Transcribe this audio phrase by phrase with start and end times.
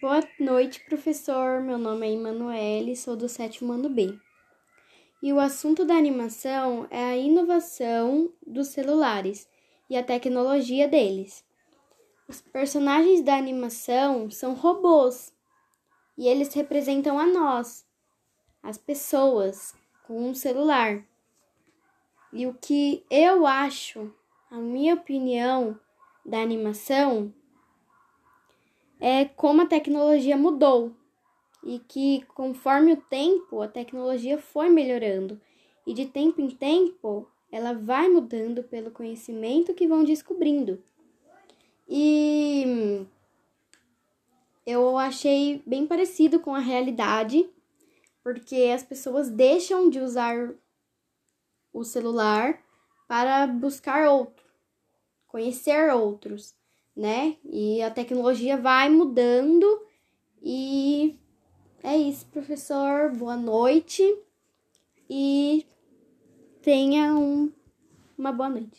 [0.00, 1.60] Boa noite, professor.
[1.60, 4.16] Meu nome é Emanuele, sou do sétimo ano B.
[5.20, 9.48] E o assunto da animação é a inovação dos celulares
[9.90, 11.44] e a tecnologia deles.
[12.28, 15.34] Os personagens da animação são robôs
[16.16, 17.84] e eles representam a nós,
[18.62, 19.74] as pessoas,
[20.06, 21.04] com um celular.
[22.32, 24.14] E o que eu acho,
[24.48, 25.76] a minha opinião
[26.24, 27.34] da animação
[29.00, 30.92] é como a tecnologia mudou
[31.62, 35.40] e que conforme o tempo a tecnologia foi melhorando
[35.86, 40.82] e de tempo em tempo ela vai mudando pelo conhecimento que vão descobrindo.
[41.88, 43.06] E
[44.66, 47.48] eu achei bem parecido com a realidade,
[48.22, 50.54] porque as pessoas deixam de usar
[51.72, 52.62] o celular
[53.06, 54.44] para buscar outro,
[55.26, 56.54] conhecer outros
[56.98, 57.36] né?
[57.44, 59.86] E a tecnologia vai mudando
[60.42, 61.16] e
[61.80, 63.12] é isso, professor.
[63.12, 64.02] Boa noite
[65.08, 65.64] e
[66.60, 67.52] tenha um,
[68.18, 68.76] uma boa noite.